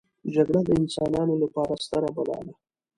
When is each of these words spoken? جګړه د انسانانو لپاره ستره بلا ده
جګړه 0.35 0.61
د 0.65 0.69
انسانانو 0.79 1.33
لپاره 1.43 1.73
ستره 1.83 2.09
بلا 2.15 2.39
ده 2.45 2.53